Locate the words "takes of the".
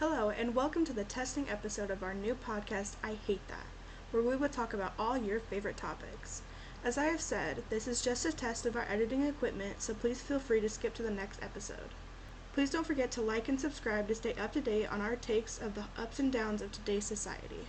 15.16-15.86